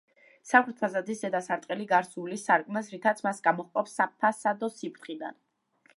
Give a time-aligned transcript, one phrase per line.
[0.51, 5.41] სამხრეთი ფასადის ზედა სარტყელი გარს უვლის სარკმელს, რითაც მას გამოჰყოფს საფასადო სიბრტყიდან.